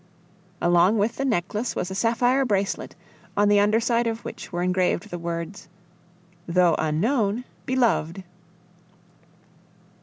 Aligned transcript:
Along 0.63 0.97
with 0.97 1.17
the 1.17 1.25
necklace 1.25 1.75
was 1.75 1.91
a 1.91 1.93
sapphire 1.93 2.43
bracelet, 2.43 2.95
on 3.37 3.49
the 3.49 3.59
under 3.59 3.79
side 3.79 4.07
of 4.07 4.25
which 4.25 4.51
were 4.51 4.63
engraved 4.63 5.11
the 5.11 5.19
words, 5.19 5.67
"Though 6.47 6.73
unknown, 6.79 7.43
beloved." 7.67 8.23